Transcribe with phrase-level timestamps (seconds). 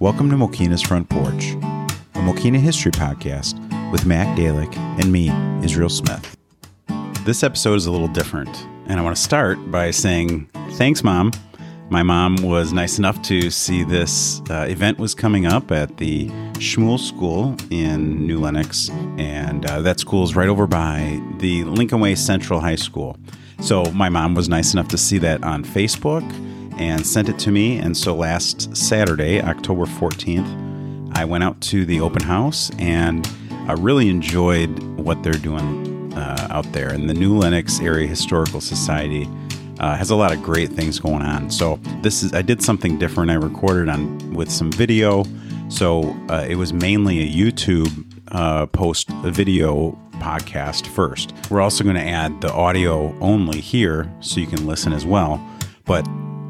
[0.00, 1.54] Welcome to Mokena's Front Porch,
[2.14, 3.58] a Mokena history podcast
[3.90, 5.28] with Mac Dalick and me,
[5.64, 6.36] Israel Smith.
[7.24, 8.48] This episode is a little different,
[8.86, 11.32] and I want to start by saying thanks, Mom.
[11.90, 16.28] My mom was nice enough to see this uh, event was coming up at the
[16.60, 21.98] Schmuhl School in New Lenox, and uh, that school is right over by the Lincoln
[21.98, 23.16] Way Central High School.
[23.60, 26.22] So my mom was nice enough to see that on Facebook
[26.78, 27.78] and sent it to me.
[27.78, 33.28] And so last Saturday, October 14th, I went out to the open house and
[33.66, 36.92] I really enjoyed what they're doing uh, out there.
[36.92, 39.28] And the New Lenox Area Historical Society
[39.80, 41.50] uh, has a lot of great things going on.
[41.50, 43.30] So this is I did something different.
[43.30, 45.24] I recorded on with some video.
[45.68, 51.32] So uh, it was mainly a YouTube uh, post a video podcast first.
[51.50, 55.40] We're also going to add the audio only here so you can listen as well.
[55.84, 56.06] But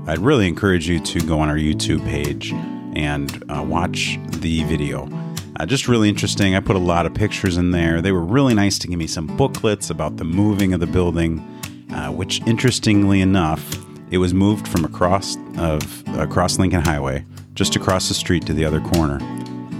[0.09, 2.53] I'd really encourage you to go on our YouTube page
[2.97, 5.09] and uh, watch the video.
[5.57, 6.57] Uh, just really interesting.
[6.57, 8.01] I put a lot of pictures in there.
[8.01, 11.45] They were really nice to give me some booklets about the moving of the building
[11.93, 13.77] uh, which interestingly enough,
[14.11, 17.25] it was moved from across of across Lincoln Highway,
[17.55, 19.19] just across the street to the other corner,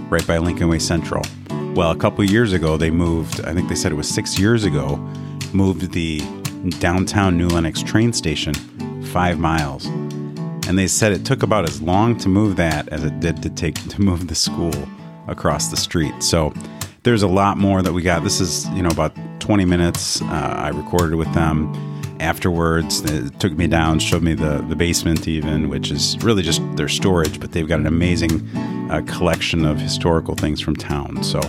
[0.09, 1.23] right by Lincoln Way Central.
[1.75, 3.41] Well, a couple years ago, they moved.
[3.41, 4.97] I think they said it was six years ago.
[5.53, 6.19] Moved the
[6.79, 8.53] downtown New Lenox train station
[9.05, 9.87] five miles,
[10.69, 13.49] and they said it took about as long to move that as it did to
[13.49, 14.71] take to move the school
[15.27, 16.13] across the street.
[16.21, 16.53] So
[17.01, 18.23] there's a lot more that we got.
[18.23, 20.21] This is you know about 20 minutes.
[20.21, 21.73] Uh, I recorded with them
[22.19, 23.01] afterwards.
[23.01, 26.87] They took me down, showed me the, the basement, even, which is really just their
[26.87, 28.47] storage, but they've got an amazing
[28.91, 31.23] uh, collection of historical things from town.
[31.23, 31.41] So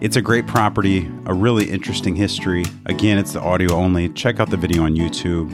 [0.00, 2.64] it's a great property, a really interesting history.
[2.86, 4.08] Again, it's the audio only.
[4.10, 5.50] Check out the video on YouTube.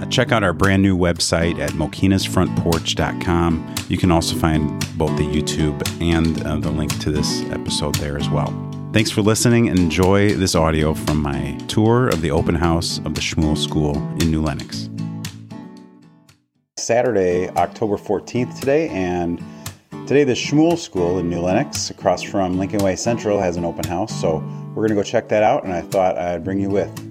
[0.00, 3.74] Uh, check out our brand new website at mokenasfrontporch.com.
[3.88, 8.16] You can also find both the YouTube and uh, the link to this episode there
[8.16, 8.50] as well.
[8.94, 13.14] Thanks for listening and enjoy this audio from my tour of the open house of
[13.14, 14.88] the Schmuhl School in New Lenox.
[16.78, 19.38] Saturday, October 14th today, and
[20.06, 23.84] today the Schmuhl School in New Lenox, across from Lincoln Way Central, has an open
[23.84, 24.18] house.
[24.18, 24.38] So
[24.70, 27.09] we're going to go check that out, and I thought I'd bring you with.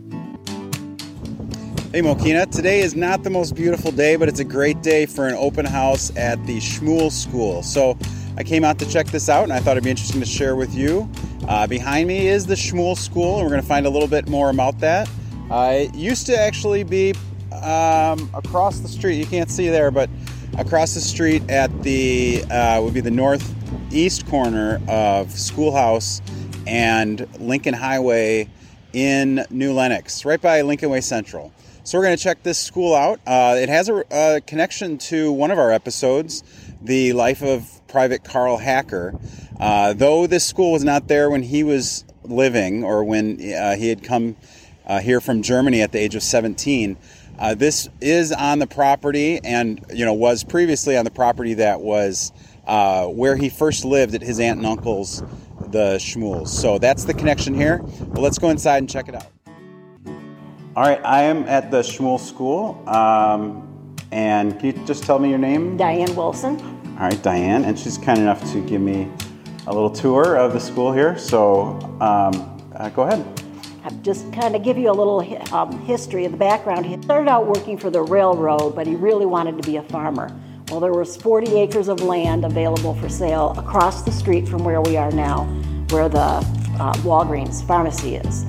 [1.91, 5.27] Hey Mokena, today is not the most beautiful day, but it's a great day for
[5.27, 7.63] an open house at the Schmuhl School.
[7.63, 7.97] So
[8.37, 10.55] I came out to check this out, and I thought it'd be interesting to share
[10.55, 11.09] with you.
[11.47, 14.29] Uh, behind me is the Schmuhl School, and we're going to find a little bit
[14.29, 15.09] more about that.
[15.49, 17.15] Uh, it used to actually be
[17.63, 19.15] um, across the street.
[19.15, 20.11] You can't see there, but
[20.59, 26.21] across the street at the uh, would be the northeast corner of Schoolhouse
[26.67, 28.47] and Lincoln Highway
[28.93, 31.53] in New Lenox, right by Lincoln Way Central.
[31.83, 33.19] So we're going to check this school out.
[33.25, 36.43] Uh, it has a, a, connection to one of our episodes,
[36.81, 39.19] the life of Private Carl Hacker.
[39.59, 43.89] Uh, though this school was not there when he was living or when uh, he
[43.89, 44.35] had come
[44.85, 46.97] uh, here from Germany at the age of 17,
[47.39, 51.79] uh, this is on the property and you know was previously on the property that
[51.79, 52.33] was
[52.67, 55.23] uh, where he first lived at his aunt and uncle's,
[55.71, 56.47] the Schmuhls.
[56.47, 57.79] So that's the connection here.
[57.79, 59.27] But let's go inside and check it out.
[60.75, 62.87] All right, I am at the Schmuhl School.
[62.87, 65.77] Um, and can you just tell me your name?
[65.77, 66.59] Diane Wilson.
[66.99, 69.09] All right, Diane, and she's kind enough to give me
[69.67, 71.17] a little tour of the school here.
[71.17, 73.25] So um, uh, go ahead.
[73.83, 75.21] I'll just kind of give you a little
[75.53, 76.85] um, history of the background.
[76.85, 80.29] He started out working for the railroad, but he really wanted to be a farmer.
[80.69, 84.81] Well, there was 40 acres of land available for sale across the street from where
[84.81, 85.45] we are now,
[85.89, 88.43] where the uh, Walgreens pharmacy is.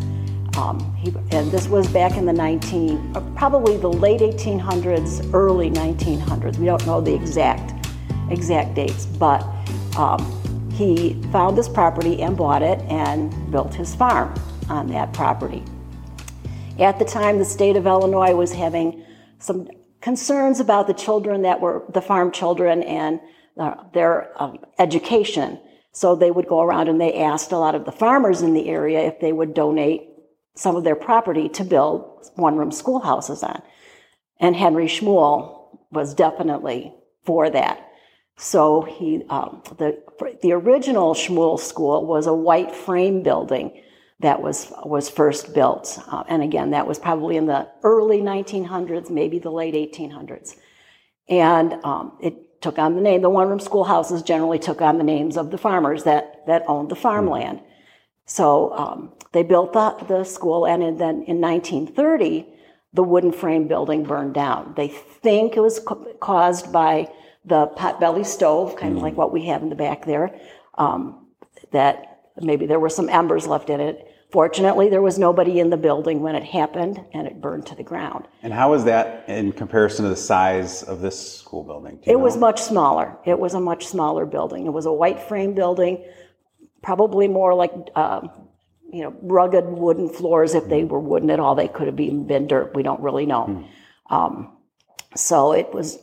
[0.58, 5.70] Um, he, and this was back in the 19, uh, probably the late 1800s, early
[5.70, 6.58] 1900s.
[6.58, 7.72] We don't know the exact
[8.30, 9.42] exact dates, but
[9.96, 10.20] um,
[10.74, 14.34] he found this property and bought it and built his farm
[14.68, 15.64] on that property.
[16.78, 19.04] At the time, the state of Illinois was having
[19.38, 19.68] some
[20.00, 23.20] concerns about the children that were the farm children and
[23.58, 25.60] uh, their um, education.
[25.92, 28.68] So they would go around and they asked a lot of the farmers in the
[28.68, 30.02] area if they would donate
[30.54, 33.62] some of their property to build one room schoolhouses on.
[34.38, 36.94] And Henry Schmuhl was definitely
[37.24, 37.86] for that.
[38.36, 40.02] So he, um, the,
[40.42, 43.82] the original Schmuhl School was a white frame building
[44.20, 45.98] that was, was first built.
[46.08, 50.56] Uh, and again, that was probably in the early 1900s, maybe the late 1800s.
[51.28, 55.04] And um, it took on the name, the one room schoolhouses generally took on the
[55.04, 57.60] names of the farmers that, that owned the farmland.
[58.26, 62.46] So um, they built the, the school, and then in 1930,
[62.92, 64.74] the wooden frame building burned down.
[64.76, 65.80] They think it was
[66.20, 67.10] caused by
[67.44, 70.38] the potbelly stove, kind of like what we have in the back there.
[70.76, 71.26] Um,
[71.72, 74.09] that maybe there were some embers left in it.
[74.32, 77.82] Fortunately, there was nobody in the building when it happened, and it burned to the
[77.82, 78.28] ground.
[78.42, 81.98] And how was that in comparison to the size of this school building?
[82.04, 83.16] It was much smaller.
[83.26, 84.66] It was a much smaller building.
[84.66, 86.04] It was a white frame building,
[86.80, 88.20] probably more like, uh,
[88.92, 90.54] you know, rugged wooden floors.
[90.54, 92.76] If they were wooden at all, they could have been, been dirt.
[92.76, 93.66] We don't really know.
[94.10, 94.56] Um,
[95.16, 95.98] so it was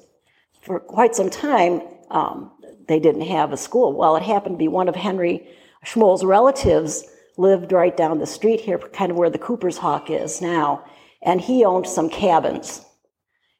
[0.62, 1.82] for quite some time.
[2.12, 2.52] Um,
[2.90, 3.94] they didn't have a school.
[3.94, 5.48] Well, it happened to be one of Henry
[5.86, 7.06] Schmuhl's relatives
[7.38, 10.84] lived right down the street here, kind of where the Cooper's Hawk is now,
[11.22, 12.84] and he owned some cabins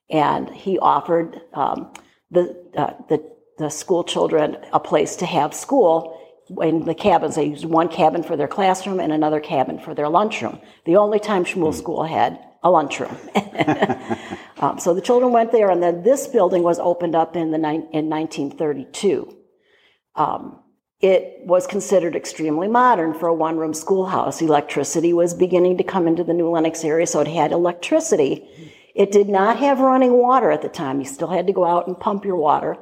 [0.10, 1.94] and he offered um,
[2.32, 6.20] the, uh, the the school children a place to have school
[6.62, 7.36] in the cabins.
[7.36, 10.60] They used one cabin for their classroom and another cabin for their lunchroom.
[10.86, 13.18] The only time Schmuhl School had a lunchroom.
[14.60, 17.58] um, so the children went there, and then this building was opened up in the
[17.58, 19.36] nine in 1932.
[20.16, 20.64] Um,
[21.00, 24.42] it was considered extremely modern for a one room schoolhouse.
[24.42, 28.48] Electricity was beginning to come into the New Lenox area, so it had electricity.
[28.96, 31.00] It did not have running water at the time.
[31.00, 32.78] You still had to go out and pump your water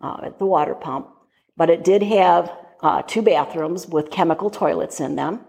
[0.00, 1.08] uh, at the water pump.
[1.56, 2.52] But it did have
[2.82, 5.40] uh, two bathrooms with chemical toilets in them.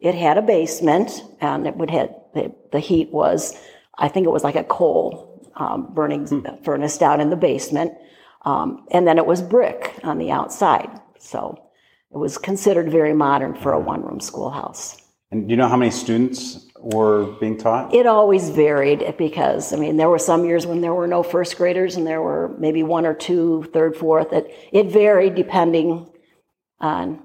[0.00, 3.60] It had a basement, and it would have the, the heat was,
[3.98, 6.26] I think it was like a coal um, burning
[6.62, 7.92] furnace down in the basement,
[8.44, 10.88] um, and then it was brick on the outside.
[11.18, 11.58] So
[12.12, 14.96] it was considered very modern for a one-room schoolhouse.
[15.30, 17.94] And do you know how many students were being taught?
[17.94, 21.58] It always varied because, I mean, there were some years when there were no first
[21.58, 24.32] graders and there were maybe one or two, third, fourth.
[24.32, 26.10] It, it varied depending
[26.80, 27.22] on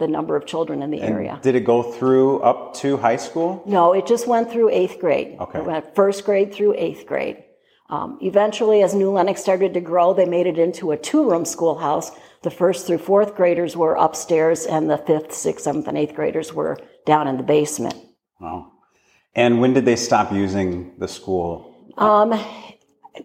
[0.00, 1.38] the number of children in the area.
[1.42, 3.62] Did it go through up to high school?
[3.66, 5.36] No, it just went through eighth grade.
[5.38, 5.58] Okay.
[5.58, 7.44] It went first grade through eighth grade.
[7.90, 12.12] Um, eventually, as New Lenox started to grow, they made it into a two-room schoolhouse.
[12.42, 16.54] The first through fourth graders were upstairs, and the fifth, sixth, seventh, and eighth graders
[16.54, 17.96] were down in the basement.
[18.40, 18.70] Wow.
[19.34, 21.92] And when did they stop using the school?
[21.98, 22.32] Um,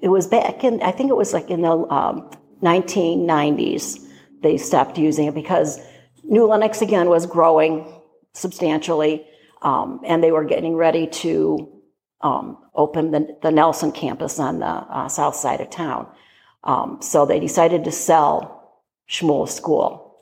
[0.02, 2.32] it was back in, I think it was like in the um,
[2.64, 4.00] 1990s,
[4.42, 5.80] they stopped using it because
[6.24, 8.02] New Lenox again was growing
[8.34, 9.26] substantially,
[9.62, 11.72] um, and they were getting ready to
[12.22, 16.08] um, open the, the Nelson campus on the uh, south side of town.
[16.64, 20.18] Um, so they decided to sell Schmuhl School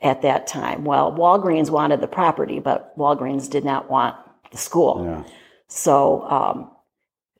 [0.00, 0.84] at that time.
[0.84, 4.16] Well, Walgreens wanted the property, but Walgreens did not want
[4.50, 5.04] the school.
[5.04, 5.24] Yeah.
[5.68, 6.70] So um,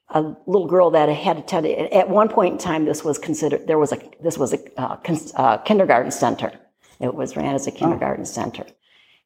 [0.09, 3.79] a little girl that had attended at one point in time, this was considered there
[3.79, 4.97] was a this was a uh,
[5.37, 6.53] uh, kindergarten center.
[7.01, 8.65] It was ran as a kindergarten center,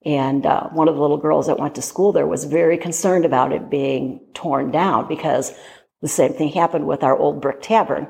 [0.04, 3.24] and uh, one of the little girls that went to school there was very concerned
[3.24, 5.52] about it being torn down because
[6.00, 8.06] the same thing happened with our old brick tavern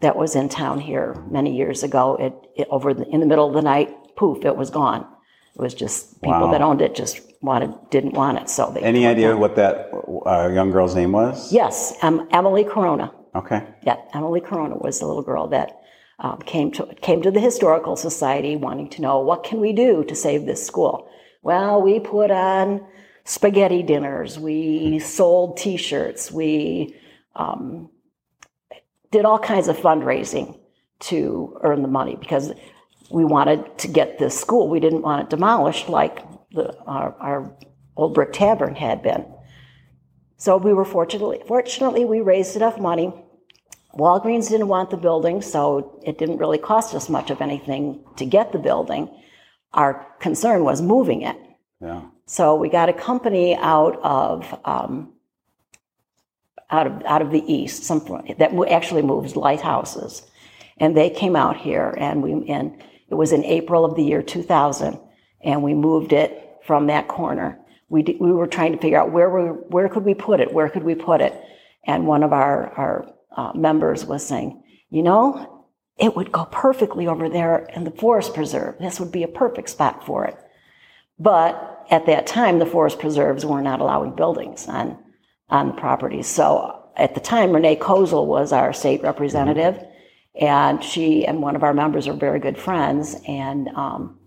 [0.00, 2.16] that was in town here many years ago.
[2.16, 5.06] It, it over the, in the middle of the night, poof, it was gone.
[5.54, 6.52] It was just people Wow.
[6.52, 9.90] that owned it just wanted didn't want it, so they Any idea what that
[10.26, 11.52] uh, young girl's name was?
[11.52, 13.12] Yes, um, Emily Corona.
[13.34, 13.64] Okay.
[13.82, 15.80] Yeah, Emily Corona was the little girl that
[16.20, 20.04] um, came to came to the historical society wanting to know what can we do
[20.04, 21.08] to save this school.
[21.42, 22.86] Well, we put on
[23.24, 24.38] spaghetti dinners.
[24.38, 26.32] We sold T-shirts.
[26.32, 26.94] We
[27.36, 27.90] um,
[29.10, 30.58] did all kinds of fundraising
[31.00, 32.52] to earn the money because
[33.10, 34.68] we wanted to get this school.
[34.68, 36.18] We didn't want it demolished like
[36.50, 37.56] the, our, our
[37.96, 39.24] old brick tavern had been.
[40.36, 43.12] So we were fortunately, fortunately, we raised enough money.
[43.94, 48.24] Walgreens didn't want the building, so it didn't really cost us much of anything to
[48.24, 49.10] get the building.
[49.72, 51.36] Our concern was moving it.
[51.80, 52.02] Yeah.
[52.26, 55.12] So we got a company out of um,
[56.70, 58.00] out of out of the east, some
[58.38, 60.22] that actually moves lighthouses,
[60.78, 64.22] and they came out here, and we and it was in April of the year
[64.22, 64.98] 2000,
[65.42, 67.58] and we moved it from that corner.
[67.88, 70.52] We did, we were trying to figure out where we, where could we put it,
[70.52, 71.34] where could we put it,
[71.86, 75.57] and one of our our uh, members was saying, you know,
[75.98, 78.78] it would go perfectly over there in the forest preserve.
[78.78, 80.36] This would be a perfect spot for it.
[81.18, 84.98] But at that time, the forest preserves were not allowing buildings on,
[85.48, 86.22] on the property.
[86.22, 89.82] So at the time, Renee Kosel was our state representative,
[90.40, 93.16] and she and one of our members are very good friends.
[93.26, 94.20] And um,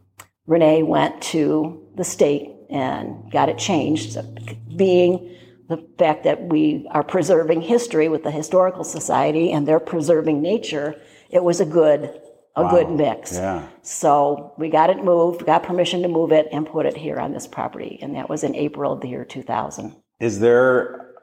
[0.48, 4.36] Renee went to the state and got it changed, so
[4.76, 5.38] being
[5.68, 11.02] the fact that we are preserving history with the Historical Society and they're preserving nature,
[11.32, 12.22] it was a good
[12.56, 13.34] a good mix.
[13.34, 13.68] Yeah.
[13.82, 17.32] So we got it moved, got permission to move it, and put it here on
[17.32, 17.98] this property.
[18.02, 19.96] And that was in April of the year 2000.
[20.20, 21.14] Is there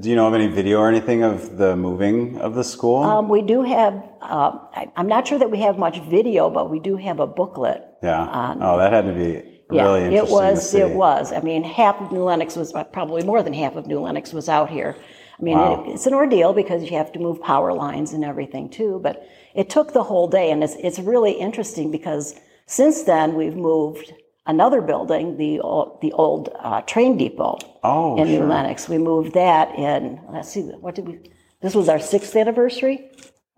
[0.00, 3.02] Do you know of any video or anything of the moving of the school?
[3.02, 6.70] Um, we do have, uh, I, I'm not sure that we have much video, but
[6.70, 7.84] we do have a booklet.
[8.02, 8.56] yeah.
[8.60, 10.60] oh, that had to be really it interesting was.
[10.60, 10.78] to see.
[10.78, 11.32] It was.
[11.32, 14.48] I mean, half of New Lenox was probably more than half of New Lenox was
[14.48, 14.96] out here.
[15.38, 15.84] I mean, Wow.
[15.84, 18.98] it, it's an ordeal because you have to move power lines and everything too.
[19.02, 22.34] But it took the whole day, and it's it's really interesting because
[22.66, 24.12] since then we've moved
[24.46, 28.46] another building, the old, the old uh, train depot Oh, in New sure.
[28.46, 28.88] Lenox.
[28.88, 30.20] We moved that in.
[30.30, 31.18] Let's see, what did we?
[31.60, 33.10] This was our sixth anniversary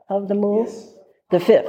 [0.08, 0.68] of the move.
[1.30, 1.68] The fifth.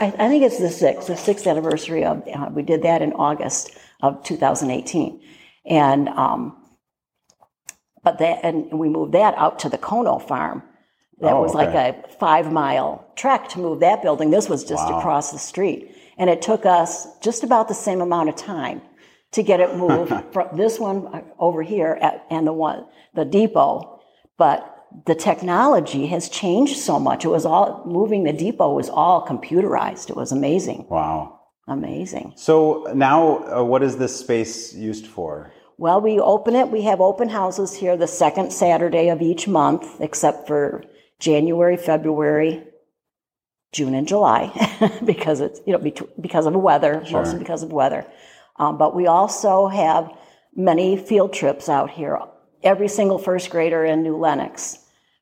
[0.00, 3.12] I, I think it's the sixth, the sixth anniversary of, uh, we did that in
[3.12, 3.70] August
[4.02, 5.20] of 2018.
[5.66, 6.56] And, um,
[8.04, 10.62] but that, and we moved that out to the Kono farm.
[11.20, 14.30] That Oh, was like a five mile trek to move that building.
[14.30, 14.98] This was just Wow.
[14.98, 15.94] across the street.
[16.18, 18.82] And it took us just about the same amount of time
[19.32, 22.84] to get it moved from this one uh, over here at, and the one,
[23.14, 24.00] the depot.
[24.36, 24.70] But
[25.06, 27.24] the technology has changed so much.
[27.24, 30.10] It was all moving the depot was all computerized.
[30.10, 31.40] It was amazing, Wow.
[31.68, 32.32] amazing.
[32.36, 33.20] So now,
[33.58, 35.52] uh, what is this space used for?
[35.76, 36.70] Well, we open it.
[36.70, 40.84] We have open houses here the second Saturday of each month, except for
[41.18, 42.62] January, February,
[43.72, 44.52] June, and July,
[45.04, 48.06] because it's you know bet- because of weather, mostly because of weather.
[48.56, 50.12] Um, but we also have
[50.54, 52.20] many field trips out here.
[52.62, 54.78] Every single first grader in New Lenox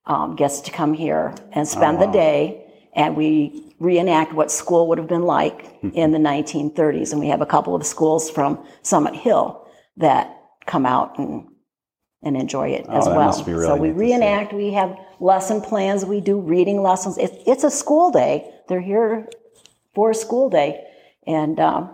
[0.06, 4.98] um, gets to come here and spend the day, and we reenact what school would
[4.98, 7.10] have been like in the 1930s.
[7.12, 9.66] And we have a couple of schools from Summit Hill
[9.96, 11.48] that come out and
[12.24, 13.44] and enjoy it as Oh, that well.
[13.44, 14.04] really so we neat to see.
[14.12, 14.52] reenact.
[14.52, 16.04] We have lesson plans.
[16.04, 17.18] We do reading lessons.
[17.18, 18.48] It's it's a school day.
[18.68, 19.28] They're here
[19.94, 20.84] for a school day,
[21.26, 21.90] and um,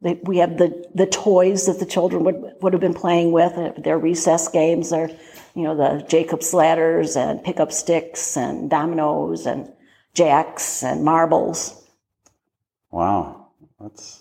[0.00, 3.52] they, we have the the toys that the children would would have been playing with.
[3.58, 5.10] uh, Their recess games are,
[5.54, 9.72] you know, the Jacob's ladders and pick up sticks and dominoes and
[10.14, 11.84] jacks and marbles.
[12.90, 13.48] Wow.
[13.80, 14.20] That's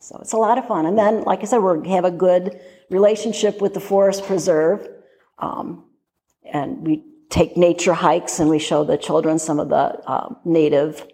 [0.00, 0.86] So it's a lot of fun.
[0.86, 4.88] And then, like I said, we have a good relationship with the Forest Preserve.
[5.38, 5.84] Um,
[6.52, 11.06] and we take nature hikes and we show the children some of the uh, native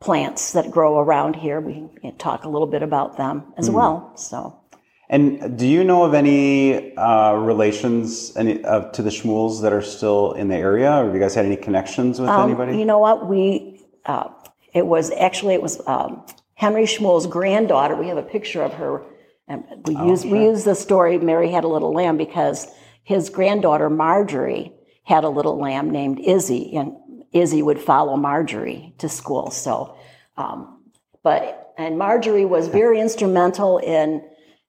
[0.00, 1.60] plants that grow around here.
[1.60, 4.16] We can talk a little bit about them as well.
[4.16, 4.60] So,
[5.08, 9.82] And do you know of any uh, relations any, uh, to the Schmuhls that are
[9.82, 12.72] still in the area, or have you guys had any connections with anybody?
[12.72, 13.28] Um, you know what?
[13.28, 14.28] We, uh,
[14.74, 17.96] it was actually, it was um, Henry Schmuhl's granddaughter.
[17.96, 19.02] We have a picture of her.
[19.48, 22.66] And we use we use the story Mary had a little lamb because
[23.02, 24.72] his granddaughter Marjorie
[25.04, 26.92] had a little lamb named Izzy, and
[27.32, 29.50] Izzy would follow Marjorie to school.
[29.50, 29.96] So,
[30.36, 30.82] um,
[31.22, 34.22] but and Marjorie was very instrumental in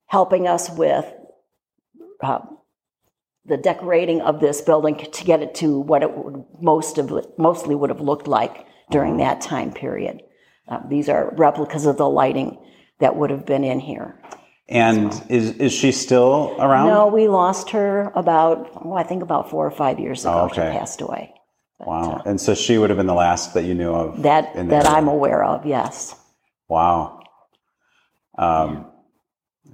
[0.05, 1.05] helping us with
[2.21, 2.39] uh,
[3.45, 7.75] the decorating of this building to get it to what it would most of mostly
[7.75, 10.21] would have looked like during that time period.
[10.67, 12.57] Uh, these are replicas of the lighting
[12.99, 14.19] that would have been in here.
[14.69, 16.87] And is is she still around?
[16.87, 20.33] No, we lost her about, oh, I think about four or five years ago.
[20.33, 20.71] Oh, okay.
[20.71, 21.33] She passed away.
[21.79, 22.21] Wow.
[22.25, 24.21] And so she would have been the last that you knew of.
[24.23, 24.97] That that area.
[24.97, 25.65] I'm aware of.
[25.65, 26.15] Yes.
[26.67, 27.21] Wow.
[28.37, 28.85] Um,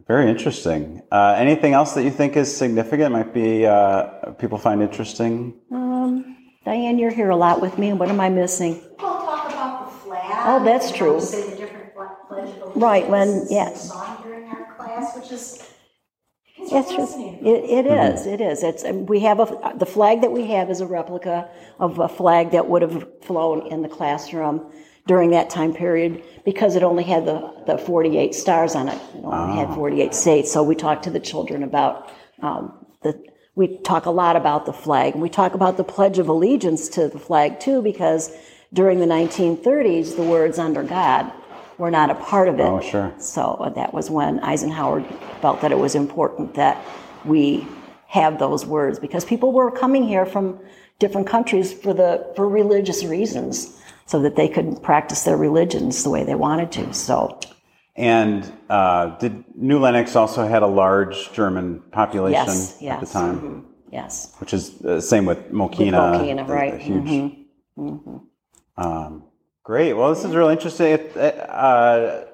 [0.08, 1.02] very interesting.
[1.12, 3.12] Uh, anything else that you think is significant?
[3.12, 5.60] Might be uh, people find interesting.
[5.72, 7.94] Um, Diane, you're here a lot with me.
[7.94, 8.82] What am I missing?
[9.00, 10.44] We'll talk about the flag.
[10.48, 11.20] Oh, that's true.
[11.20, 12.76] Say the different fla- pledge of allegiance.
[12.78, 13.70] Right, when- and yeah.
[15.06, 15.64] Song during our class, which is.
[16.58, 18.64] it's It's just, it, it is, it is.
[18.64, 22.52] It's, we have a, the flag that we have is a replica of a flag
[22.52, 24.72] that would have flown in the classroom
[25.08, 29.00] during that time period because it only had the, the 48 stars on it.
[29.16, 30.52] It only had 48 states.
[30.52, 33.24] So we talk to the children about um, the,
[33.56, 35.14] we talk a lot about the flag.
[35.14, 38.36] And we talk about the Pledge of Allegiance to the flag too because
[38.74, 41.32] during the 1930s, the words under God
[41.78, 42.64] were not a part of it.
[42.64, 43.14] Oh, sure.
[43.20, 45.02] So uh, that was when Eisenhower
[45.42, 46.84] felt that it was important that
[47.26, 47.68] we
[48.08, 50.60] have those words because people were coming here from
[51.00, 56.10] different countries for the for religious reasons so that they could practice their religions the
[56.10, 56.94] way they wanted to.
[56.94, 57.40] So
[57.96, 63.40] And uh, did New Lenox also had a large German population yes, at the time,
[63.42, 64.34] mhm, yes.
[64.40, 65.92] which is the same with Mokena.
[65.94, 67.08] Mokena, a- a right, Mm-hmm.
[67.08, 68.22] huge.
[68.78, 69.24] Um,
[69.66, 69.94] great.
[69.94, 70.94] Well, this is really interesting.
[71.18, 72.26] Uh,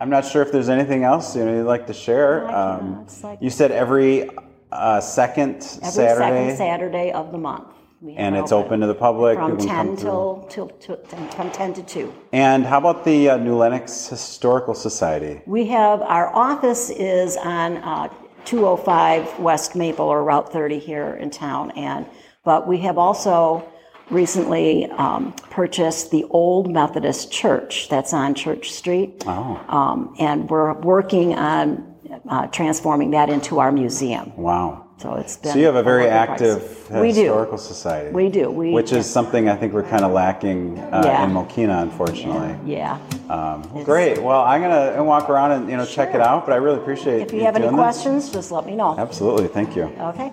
[0.00, 2.48] I'm not sure if there's anything else you know you'd like to share.
[2.48, 4.30] I Um, like- you said every
[4.72, 7.68] uh, second Every Saturday, second Saturday of the month.
[8.16, 9.36] and it's open to the public.
[9.36, 10.96] from people can come 10 till, till, till
[11.36, 12.12] from 10 to 2.
[12.32, 15.42] And how about the uh, New Lenox Historical Society?
[15.44, 18.08] We have our office is on uh,
[18.46, 21.72] 205 West Maple or Route 30 here in town.
[21.72, 22.06] And
[22.42, 23.68] but we have also
[24.10, 30.72] recently um, purchased the old Methodist Church that's on Church Street, Oh, um, and we're
[30.80, 31.86] working on
[32.28, 34.36] uh, transforming that into our museum.
[34.36, 34.86] wow.
[34.98, 35.52] So it's been.
[35.52, 36.52] So you have a very work in progress.
[36.52, 38.10] active historical society.
[38.12, 38.50] We do.
[38.50, 41.24] We which is something I think we're kind of lacking uh, Yeah.
[41.24, 42.54] in Mokena, unfortunately.
[42.70, 42.98] Yeah.
[43.30, 44.22] Um, well, great.
[44.22, 46.44] Well, I'm gonna walk around and you know check it out.
[46.44, 47.28] But I really appreciate it.
[47.28, 47.82] If you have any doing this.
[47.82, 48.94] questions, just let me know.
[48.98, 49.48] Absolutely.
[49.48, 49.84] Thank you.
[49.84, 50.32] Okay.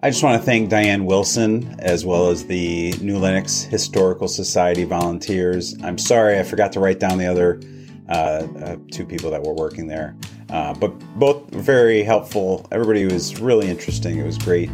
[0.00, 4.84] I just want to thank Diane Wilson as well as the New Lenox Historical Society
[4.84, 5.76] volunteers.
[5.82, 7.60] I'm sorry I forgot to write down the other
[8.08, 10.14] uh, uh, two people that were working there,
[10.50, 12.64] uh, but both very helpful.
[12.70, 14.18] Everybody was really interesting.
[14.20, 14.70] It was great,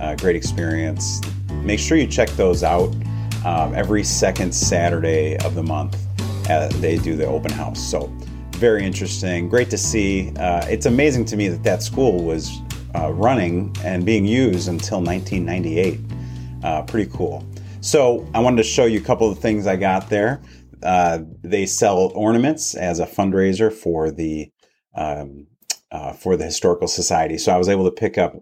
[0.00, 1.20] uh, great experience.
[1.50, 2.94] Make sure you check those out
[3.44, 5.98] um, every second Saturday of the month.
[6.48, 8.06] Uh, they do the open house, so
[8.52, 9.50] very interesting.
[9.50, 10.32] Great to see.
[10.38, 12.62] Uh, it's amazing to me that that school was
[12.94, 16.00] uh, running and being used until 1998.
[16.62, 17.46] Uh, pretty cool.
[17.80, 20.40] So I wanted to show you a couple of things I got there.
[20.82, 24.50] Uh, they sell ornaments as a fundraiser for the
[24.94, 25.46] um,
[25.90, 27.38] uh, for the historical society.
[27.38, 28.34] So I was able to pick up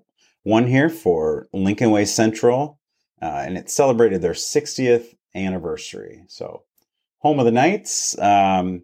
[0.42, 2.78] one here for Lincoln Way Central,
[3.20, 6.24] uh, and it celebrated their 60th anniversary.
[6.28, 6.64] So
[7.18, 8.18] home of the Knights.
[8.18, 8.82] Um,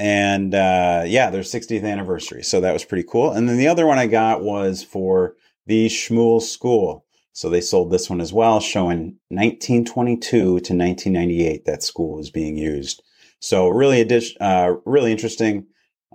[0.00, 2.42] and uh, yeah, their 60th anniversary.
[2.42, 3.32] So that was pretty cool.
[3.32, 5.36] And then the other one I got was for
[5.66, 7.04] the Schmuhl School.
[7.32, 12.56] So they sold this one as well, showing 1922 to 1998 that school was being
[12.56, 13.02] used.
[13.40, 15.66] So really, addition, uh, really interesting,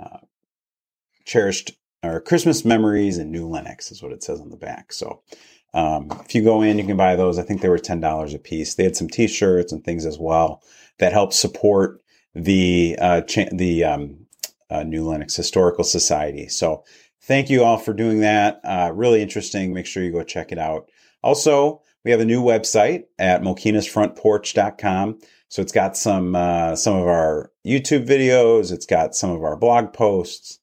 [0.01, 0.17] uh,
[1.25, 1.71] cherished
[2.03, 4.91] or Christmas memories and New Lenox is what it says on the back.
[4.91, 5.21] So
[5.73, 7.39] um, if you go in, you can buy those.
[7.39, 8.75] I think they were ten dollars a piece.
[8.75, 10.61] They had some T-shirts and things as well
[10.99, 12.02] that help support
[12.35, 14.25] the uh, cha- the um,
[14.69, 16.47] uh, New Lenox Historical Society.
[16.47, 16.83] So
[17.21, 18.59] thank you all for doing that.
[18.63, 19.73] Uh, really interesting.
[19.73, 20.89] Make sure you go check it out.
[21.21, 25.19] Also, we have a new website at mokenasfrontporch.com.
[25.47, 28.71] So it's got some uh, some of our YouTube videos.
[28.71, 30.60] It's got some of our blog posts,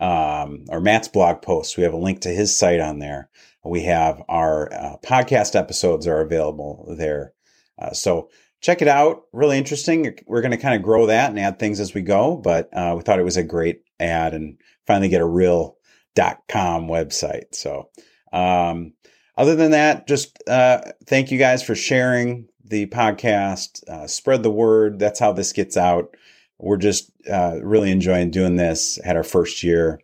[0.00, 1.76] um, or Matt's blog posts.
[1.76, 3.30] We have a link to his site on there.
[3.64, 7.34] We have our uh, podcast episodes are available there.
[7.78, 8.28] Uh, so
[8.62, 9.24] check it out.
[9.32, 10.18] Really interesting.
[10.26, 12.94] We're going to kind of grow that and add things as we go, but uh,
[12.96, 15.76] we thought it was a great ad and finally get a real
[16.14, 17.54] dot .com website.
[17.54, 17.90] So
[18.32, 18.94] um,
[19.36, 23.86] other than that, just uh, thank you guys for sharing the podcast.
[23.88, 24.98] Uh, spread the word.
[24.98, 26.16] That's how this gets out.
[26.58, 28.98] We're just uh, really enjoying doing this.
[29.04, 30.00] Had our first year,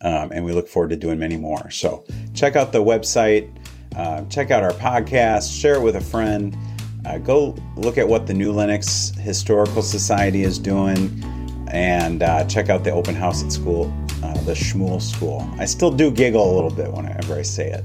[0.00, 1.70] um, and we look forward to doing many more.
[1.70, 3.48] So check out the website.
[3.94, 5.58] Uh, check out our podcast.
[5.60, 6.56] Share it with a friend.
[7.04, 11.22] Uh, go look at what the New Lenox Historical Society is doing,
[11.68, 15.48] and uh, check out the open house at school, uh, the Schmuhl School.
[15.58, 17.84] I still do giggle a little bit whenever I say it,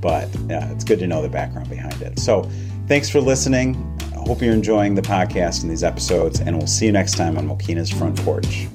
[0.00, 2.18] but yeah, it's good to know the background behind it.
[2.18, 2.48] So,
[2.88, 3.76] thanks for listening.
[4.12, 7.38] I hope you're enjoying the podcast and these episodes, and we'll see you next time
[7.38, 8.66] on Mokena's Front Porch.